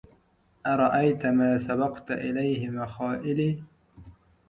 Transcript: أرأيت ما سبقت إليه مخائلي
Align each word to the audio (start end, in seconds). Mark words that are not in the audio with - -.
أرأيت 0.65 1.25
ما 1.25 1.57
سبقت 1.57 2.11
إليه 2.11 2.69
مخائلي 2.69 3.63